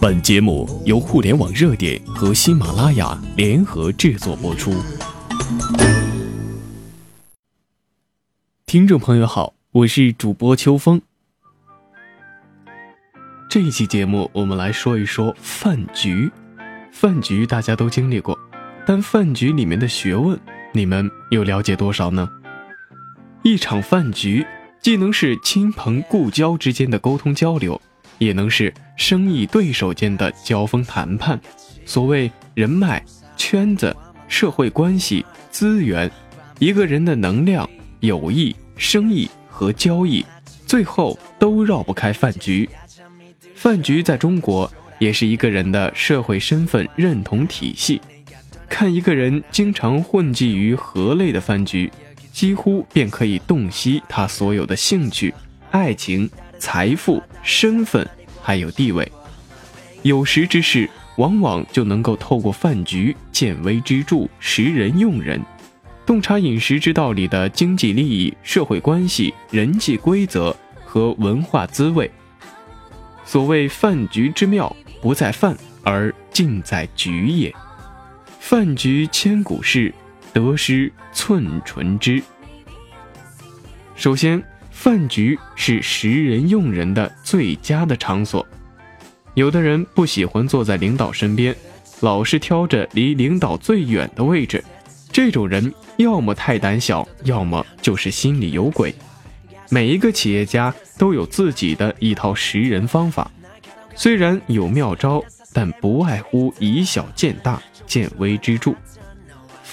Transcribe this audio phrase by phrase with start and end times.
[0.00, 4.72] 本节目由互联网热点和喜马拉雅联合制作播出。
[8.66, 11.00] 听众朋友好，我是主播秋风。
[13.48, 16.30] 这一期节目，我们来说一说饭局。
[16.92, 18.38] 饭局大家都经历过，
[18.86, 20.38] 但饭局里面的学问，
[20.72, 22.28] 你们又了解多少呢？
[23.42, 24.46] 一场饭局，
[24.84, 27.80] 既能是亲朋故交之间的沟通交流，
[28.18, 31.40] 也能是生意对手间的交锋谈判。
[31.86, 33.02] 所谓人脉、
[33.34, 33.96] 圈子、
[34.28, 36.10] 社会关系、资源，
[36.58, 37.66] 一个人的能量、
[38.00, 40.22] 友谊、生意和交易，
[40.66, 42.68] 最后都绕不开饭局。
[43.54, 48.02] 饭局在中国也是一个人的社会身份认同体系。
[48.68, 51.90] 看一个人经常混迹于何类的饭局，
[52.34, 55.32] 几乎便可以洞悉他所有的兴趣、
[55.70, 58.06] 爱情、财富、身份
[58.42, 59.10] 还有地位。
[60.02, 65.40] 有识之士往往就能够透过饭局见微知著、识人用人，
[66.04, 72.10] 洞察饮食之道里的经济利益、社会关系、人际规则和文化滋味。
[73.24, 77.54] 所谓饭局之妙，不在饭，而尽在局也。
[78.40, 79.94] 饭局千古事，
[80.34, 82.22] 得失寸唇之。
[83.94, 88.46] 首先，饭局是识人用人的最佳的场所。
[89.34, 91.54] 有的人不喜欢坐在领导身边，
[92.00, 94.62] 老是挑着离领导最远的位置，
[95.10, 98.94] 这种人要么太胆小，要么就是心里有鬼。
[99.70, 103.30] 每一个企业家都有自己的一套识人方法，
[103.94, 108.74] 虽然有妙招，但不外乎以小见大，见微知著。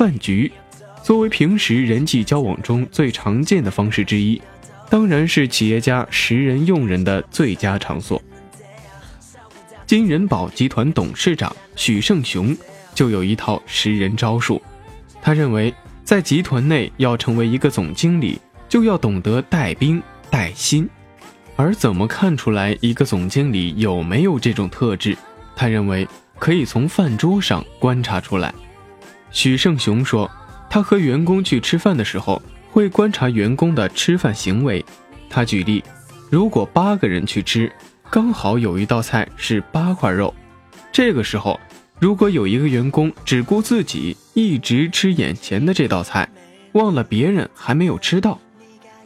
[0.00, 0.50] 饭局
[1.02, 4.40] 作为平时人际交往中最常见的方式之一，
[4.88, 8.22] 当然是企业家识人用人的最佳场所。
[9.86, 12.56] 金人宝集团董事长许胜雄
[12.94, 14.62] 就有一套识人招数，
[15.20, 18.40] 他认为在集团内要成为一个总经理。
[18.70, 20.88] 就要懂得带兵带心，
[21.56, 25.14] 而怎么看出来一个总经理有没有这种特质？
[25.54, 26.08] 他认为
[26.38, 28.54] 可以从饭桌上观察出来。
[29.30, 30.30] 许胜雄说，
[30.68, 34.84] 他和员工去吃饭的时候，会观察员工的吃饭行为。
[35.28, 35.82] 他举例，
[36.28, 37.70] 如果八个人去吃，
[38.10, 40.34] 刚好有一道菜是八块肉，
[40.92, 41.58] 这个时候，
[41.98, 46.28] 如果有一个员工只顾自己，一直吃眼前的这道菜，
[46.72, 48.38] 忘了别人还没有吃到。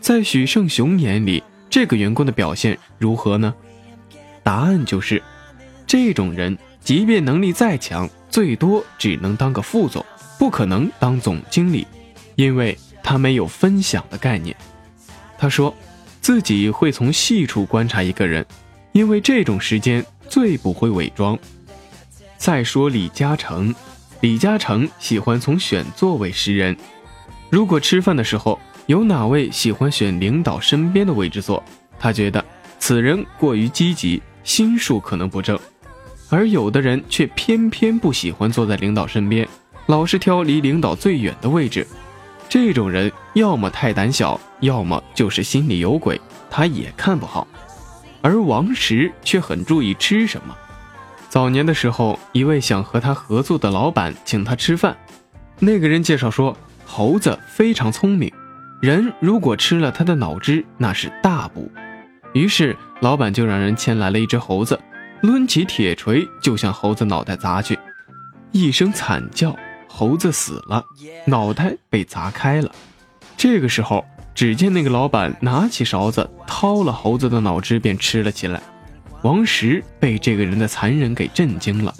[0.00, 3.54] 在许胜雄眼里，这个员工的表现如何呢？
[4.42, 5.22] 答案就是，
[5.86, 10.04] 这种人即便能力再强，最多只能当个副总，
[10.38, 11.86] 不可能当总经理，
[12.36, 14.54] 因为他没有分享的概念。
[15.38, 15.74] 他说，
[16.20, 18.44] 自己会从细处观察一个人，
[18.92, 21.38] 因为这种时间最不会伪装。
[22.36, 23.74] 再说李嘉诚，
[24.20, 26.76] 李嘉诚喜欢从选座位识人，
[27.48, 28.60] 如果吃饭的时候。
[28.86, 31.64] 有哪位喜欢选领导身边的位置坐？
[31.98, 32.44] 他觉得
[32.78, 35.56] 此人过于积极，心术可能不正；
[36.34, 39.46] 而有的人却偏偏不喜欢坐在领导身边，
[39.86, 41.86] 老是挑离领导最远的位置。
[42.48, 47.46] 这种人要么太胆小，要么就是心里有鬼，他也看不好。
[48.20, 50.56] 而王石却很注意吃什么。
[51.28, 54.96] 早年的时候，一位想和他合作的老板请他吃饭，
[55.60, 58.32] 那个人介绍说，猴子非常聪明。
[58.82, 61.70] 人如果吃了他的脑汁，那是大补。
[62.32, 64.76] 于是老板就让人牵来了一只猴子，
[65.24, 67.78] 抡起铁锤就向猴子脑袋砸去。
[68.52, 69.56] 一声惨叫，
[69.88, 70.84] 猴子死了，
[71.24, 72.70] 脑袋被砸开了。
[73.34, 74.04] 这个时候，
[74.34, 78.62] 只见那个老板拿起勺子掏了猴子的脑汁，便吃了起来。
[79.22, 81.94] 王石被这个人的残忍给震惊了，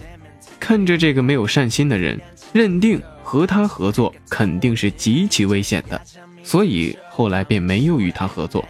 [0.60, 2.20] 看着这个没有善心的人，
[2.52, 5.98] 认定和他合作肯定是极其危险的。
[6.42, 8.62] 所以后来便没有与他合作。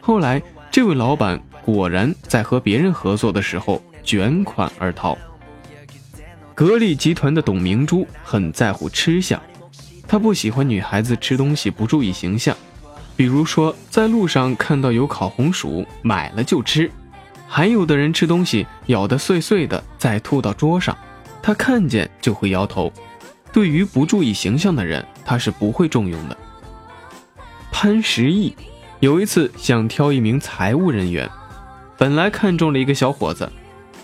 [0.00, 5.18] 后来，这位老板果然在和别人合作的时候卷款而逃。
[6.54, 9.38] 格力集团的董明珠很在乎吃相，
[10.06, 12.56] 她不喜欢女孩子吃东西不注意形象，
[13.14, 16.88] 比如说在路上看到有烤红薯，买了就吃；
[17.46, 20.96] 还有的人吃东西咬得碎碎的再吐到桌上，
[21.42, 22.90] 她看见就会摇头。
[23.52, 26.36] 对于不注意形象的人，她是不会重用的。
[27.70, 28.56] 潘石屹
[29.00, 31.28] 有一次想挑一名财务人员，
[31.98, 33.50] 本来看中了一个小伙子，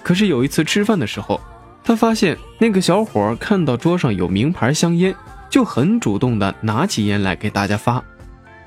[0.03, 1.41] 可是有一次吃饭的时候，
[1.85, 5.15] 他发现那个小伙看到桌上有名牌香烟，
[5.49, 8.03] 就很主动的拿起烟来给大家发。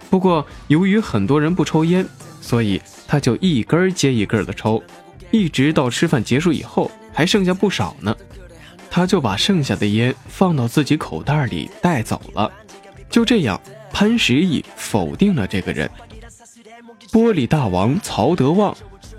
[0.10, 2.08] 不过由于很多人不抽烟，
[2.40, 4.82] 所以他就一根接一根的抽，
[5.30, 8.16] 一直到吃饭结束以后还剩下不少呢。
[8.90, 12.50] 他就把剩下的烟放到自己口袋里带走了。
[13.10, 13.60] 就这样，
[13.92, 15.92] 潘石屹否定了这个人。
[17.12, 18.76] 玻璃大王曹德旺，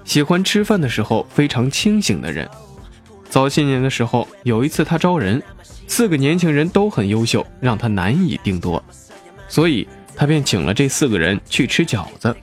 [0.09, 2.49] 喜欢吃饭的时候非常清醒的人。
[3.29, 5.43] 早些年的时候，有一次他招人，
[5.87, 8.83] 四个年轻人都很优秀，让他难以定夺，
[9.49, 12.35] 所以他便请了这四个人去吃饺子。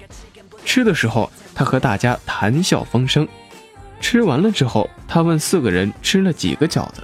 [0.64, 3.28] 吃的时候，他和大家谈笑风生。
[4.00, 7.02] 吃完了之后，他问四个人吃了几个饺子，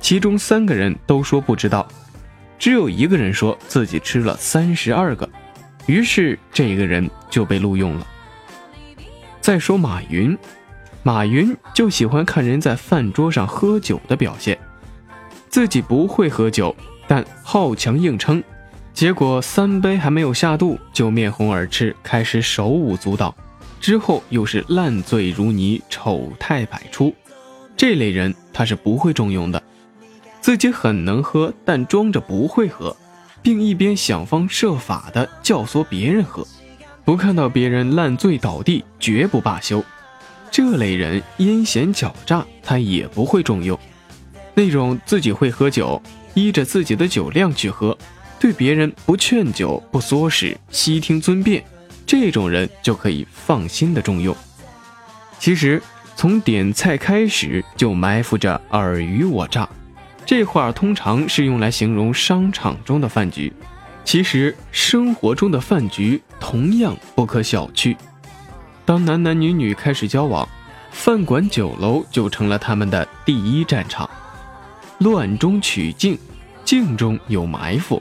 [0.00, 1.86] 其中三个人都说不知道，
[2.58, 5.30] 只有一个人说自己吃了三十二个。
[5.86, 8.04] 于是这个人就被录用了。
[9.44, 10.34] 再说马云。
[11.02, 14.58] 马云就喜欢看人在饭桌上喝酒的表现，
[15.50, 16.74] 自己不会喝酒，
[17.06, 18.42] 但好强硬撑，
[18.94, 23.34] 结果三杯还没有下肚就面红耳赤，开始手舞足蹈，
[23.82, 27.14] 之后又是烂醉如泥，丑态百出。
[27.76, 29.62] 这类人他是不会重用的，
[30.40, 32.96] 自己很能喝，但装着不会喝，
[33.42, 36.46] 并一边想方设法的教唆别人喝，
[37.04, 39.84] 不看到别人烂醉倒地，绝不罢休。
[40.50, 43.78] 这类人阴险狡诈，他也不会重用。
[44.54, 46.00] 那种自己会喝酒，
[46.32, 47.96] 依着自己的酒量去喝，
[48.38, 51.62] 对别人不劝酒、不唆使、悉听尊便，
[52.06, 54.34] 这种人就可以放心的重用。
[55.38, 55.82] 其实
[56.16, 59.68] 从点菜开始就埋伏着尔虞我诈，
[60.24, 63.52] 这话通常是用来形容商场中的饭局，
[64.04, 67.96] 其实生活中的饭局同样不可小觑。
[68.84, 70.46] 当男男女女开始交往，
[70.90, 74.08] 饭馆、酒楼就成了他们的第一战场。
[74.98, 76.18] 乱中取静，
[76.64, 78.00] 静中有埋伏，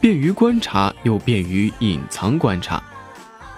[0.00, 2.82] 便于观察又便于隐藏观察。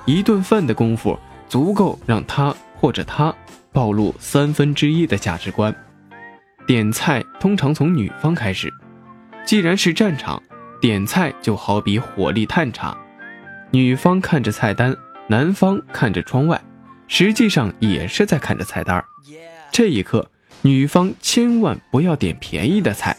[0.04, 3.34] 一顿饭的功夫，足够让他或者他
[3.72, 5.74] 暴露三分之一的价值观。
[6.66, 8.72] 点菜通常从女方开始，
[9.44, 10.40] 既然是战场，
[10.80, 12.96] 点菜就好比火力探查，
[13.70, 14.94] 女方看着菜单。
[15.28, 16.62] 男方看着窗外，
[17.08, 19.04] 实际上也是在看着菜单。
[19.72, 20.30] 这一刻，
[20.62, 23.16] 女方千万不要点便宜的菜，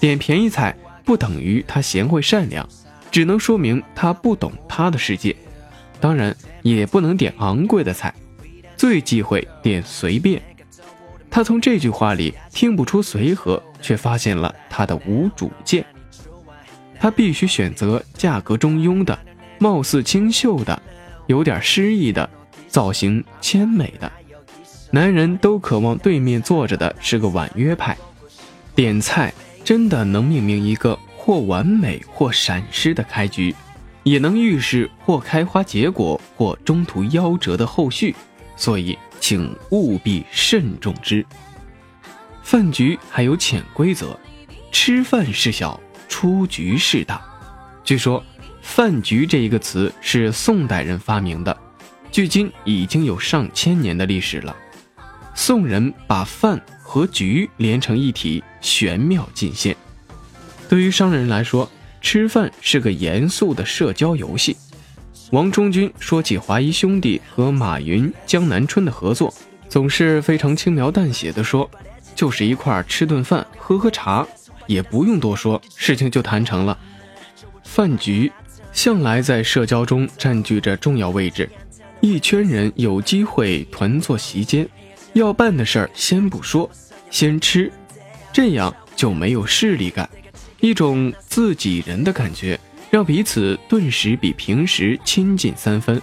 [0.00, 0.74] 点便宜菜
[1.04, 2.66] 不等于她贤惠善良，
[3.10, 5.36] 只能说明她不懂他的世界。
[6.00, 8.14] 当然，也不能点昂贵的菜，
[8.74, 10.40] 最忌讳点随便。
[11.30, 15.84] 他从这句话里听不出随和，却发现了他的无主见。
[17.04, 19.18] 他必须选择价格中庸的，
[19.58, 20.82] 貌似清秀的。
[21.26, 22.30] 有点诗意的，
[22.66, 24.10] 造型纤美的，
[24.90, 27.94] 男人都渴望对面坐着的是个婉约派。
[28.74, 33.54] 点菜真的能命名一个或完美或闪失的开局，
[34.02, 38.16] 也能预示或开花结果或中途夭折的后续，
[38.56, 41.22] 所以请务必慎重之。
[42.42, 44.18] 饭局还有潜规则，
[44.72, 45.78] 吃饭事小，
[46.08, 47.20] 出局事大。
[47.84, 48.24] 据说。
[48.66, 51.54] 饭局这一个词是宋代人发明的，
[52.10, 54.56] 距今已经有上千年的历史了。
[55.34, 59.76] 宋人把饭和局连成一体，玄妙尽现。
[60.66, 61.70] 对于商人来说，
[62.00, 64.56] 吃饭是个严肃的社交游戏。
[65.30, 69.32] 王中军说起华谊兄弟和马云、江南春的合作，
[69.68, 71.70] 总是非常轻描淡写的说，
[72.14, 74.26] 就是一块吃顿饭，喝喝茶，
[74.66, 76.78] 也不用多说，事情就谈成了。
[77.62, 78.30] 饭局。
[78.74, 81.48] 向来在社交中占据着重要位置，
[82.00, 84.68] 一圈人有机会团坐席间，
[85.12, 86.68] 要办的事儿先不说，
[87.08, 87.70] 先吃，
[88.32, 90.10] 这样就没有势力感，
[90.58, 92.58] 一种自己人的感觉，
[92.90, 96.02] 让彼此顿时比平时亲近三分。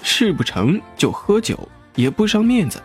[0.00, 2.80] 事不成就喝酒，也不伤面子。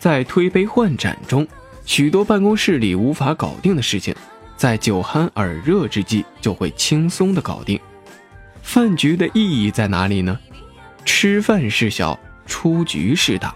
[0.00, 1.46] 在推杯换盏中，
[1.84, 4.14] 许多办公室里无法搞定的事情，
[4.56, 7.78] 在酒酣耳热之际就会轻松的搞定。
[8.62, 10.38] 饭局的意义在哪里呢？
[11.04, 13.54] 吃饭事小，出局事大。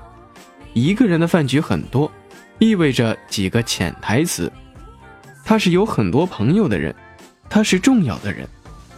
[0.74, 2.10] 一个人的饭局很多，
[2.58, 4.52] 意味着几个潜台词：
[5.44, 6.94] 他是有很多朋友的人，
[7.48, 8.46] 他是重要的人，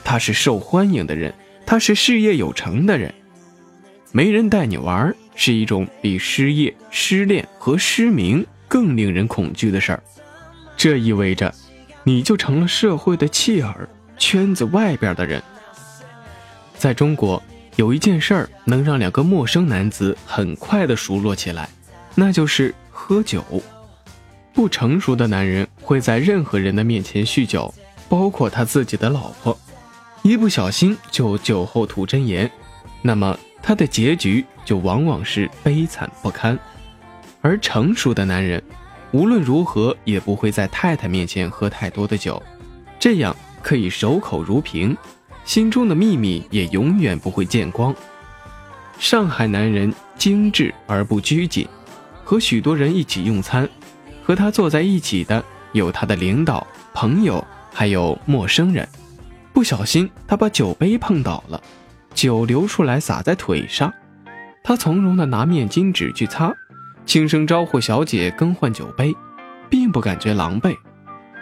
[0.03, 1.33] 他是受欢迎的人，
[1.67, 3.15] 他是事业有成的人。
[4.11, 10.03] 没人带你玩，是一种比失业、失恋和失明更令人恐惧的事儿。
[10.77, 11.53] 这意味着，
[12.05, 15.43] 你就成了社会的弃儿，圈子外边的人。
[16.77, 17.43] 在中国，
[17.75, 21.69] 有一件事儿能让两个陌生男子很快的熟络起来，
[22.15, 23.43] 那就是喝酒。
[24.53, 27.73] 不成熟的男人会在任何人的面前酗酒，
[28.09, 29.59] 包括他自己的老婆，
[30.23, 32.51] 一不小心就酒后吐真言，
[33.03, 36.59] 那么他的结局就往往是悲惨不堪。
[37.41, 38.63] 而成熟的男人，
[39.13, 42.43] 无论如何也不会在太太面前喝太多的酒，
[42.99, 44.97] 这样可以守口如瓶，
[45.45, 47.95] 心中的秘密也永远不会见光。
[48.99, 51.67] 上海男人精致而不拘谨，
[52.25, 53.69] 和许多人一起用餐，
[54.23, 55.43] 和他坐在一起的
[55.73, 57.43] 有他的领导、朋友，
[57.73, 58.87] 还有陌生人。
[59.53, 61.63] 不小心，他把酒杯碰倒了，
[62.13, 63.93] 酒流出来洒在腿上，
[64.63, 66.53] 他从容地拿面巾纸去擦。
[67.09, 69.17] 轻声招呼小姐更换酒杯，
[69.71, 70.77] 并不感觉狼狈，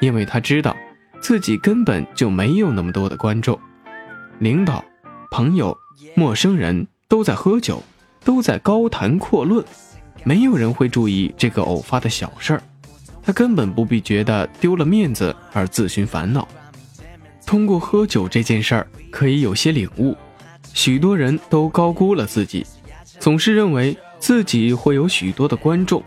[0.00, 0.76] 因为他知道
[1.20, 3.58] 自己根本就没有那么多的观众，
[4.38, 4.84] 领导、
[5.32, 5.76] 朋友、
[6.14, 7.82] 陌生人都在喝酒，
[8.24, 9.64] 都在高谈阔论，
[10.22, 12.62] 没有人会注意这个偶发的小事儿，
[13.20, 16.46] 他根本不必觉得丢了面子而自寻烦恼。
[17.44, 20.16] 通过喝酒这件事儿，可以有些领悟，
[20.72, 22.64] 许多人都高估了自己，
[23.18, 23.98] 总是认为。
[24.18, 26.02] 自己会有许多的观众，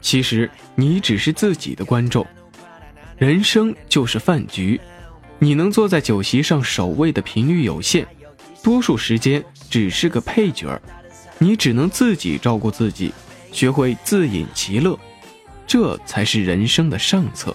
[0.00, 2.26] 其实你只是自己的观众。
[3.16, 4.80] 人生就是饭局，
[5.38, 8.06] 你能坐在酒席上守卫的频率有限，
[8.62, 10.82] 多数时间只是个配角儿。
[11.38, 13.12] 你只能自己照顾自己，
[13.52, 14.98] 学会自饮其乐，
[15.66, 17.54] 这才是人生的上策。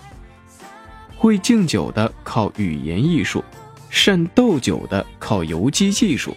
[1.16, 3.44] 会敬酒的靠语言艺术，
[3.90, 6.36] 善斗酒的靠游击技术，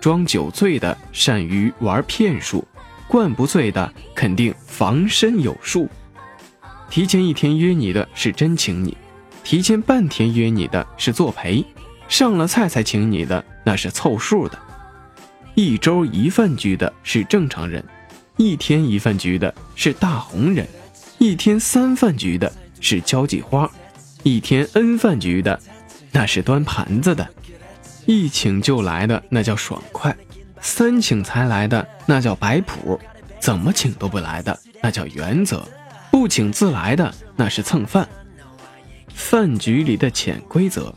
[0.00, 2.66] 装酒醉的善于玩骗术。
[3.08, 5.88] 灌不醉的肯定防身有术，
[6.90, 8.94] 提前一天约你的是真请你，
[9.42, 11.64] 提前半天约你的是作陪，
[12.06, 14.58] 上了菜才请你的那是凑数的，
[15.54, 17.82] 一周一饭局的是正常人，
[18.36, 20.68] 一天一饭局的是大红人，
[21.16, 23.70] 一天三饭局的是交际花，
[24.22, 25.58] 一天 n 饭局的
[26.12, 27.26] 那是端盘子的，
[28.04, 30.14] 一请就来的那叫爽快。
[30.60, 32.98] 三请才来的那叫摆谱，
[33.40, 35.66] 怎么请都不来的那叫原则，
[36.10, 38.08] 不请自来的那是蹭饭。
[39.14, 40.94] 饭局里的潜规则：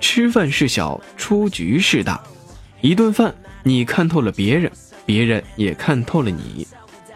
[0.00, 2.22] 吃饭是小，出局是大。
[2.80, 4.70] 一顿饭，你看透了别人，
[5.06, 6.66] 别人也看透了你。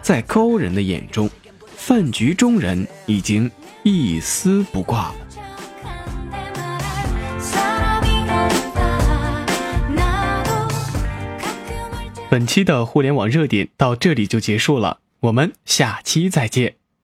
[0.00, 1.28] 在高人的眼中，
[1.76, 3.50] 饭局中人已经
[3.82, 5.14] 一丝不挂了。
[12.28, 16.75] 本期的互联网热点到这里就结束了，我们下期再见。